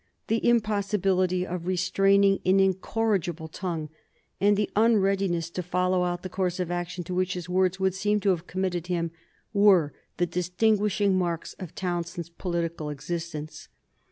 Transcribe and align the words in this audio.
The 0.29 0.43
impossibility 0.43 1.45
of 1.45 1.67
restraining 1.67 2.39
an 2.43 2.59
incorrigible 2.59 3.47
tongue, 3.47 3.89
and 4.39 4.57
the 4.57 4.67
unreadiness 4.75 5.51
to 5.51 5.61
follow 5.61 6.01
out 6.05 6.23
the 6.23 6.27
course 6.27 6.59
of 6.59 6.71
action 6.71 7.03
to 7.03 7.13
which 7.13 7.35
his 7.35 7.47
words 7.47 7.79
would 7.79 7.93
seem 7.93 8.19
to 8.21 8.31
have 8.31 8.47
committed 8.47 8.87
him, 8.87 9.11
were 9.53 9.93
the 10.17 10.25
distinguishing 10.25 11.15
marks 11.19 11.53
of 11.59 11.75
Townshend's 11.75 12.29
political 12.29 12.89
existence. 12.89 13.67